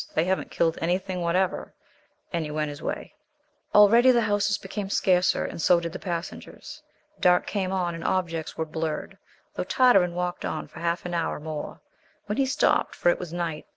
[0.15, 1.75] They haven't killed anything whatever,"
[2.33, 3.13] and he went his way.
[3.75, 6.81] Already the houses became scarcer, and so did the passengers.
[7.19, 9.19] Dark came on and objects were blurred,
[9.53, 11.81] though Tartarin walked on for half an hour more,
[12.25, 13.67] when he stopped, for it was night.